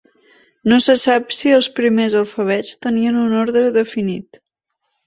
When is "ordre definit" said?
3.45-4.45